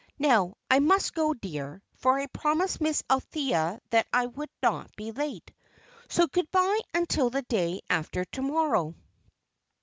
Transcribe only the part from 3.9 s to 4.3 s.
that I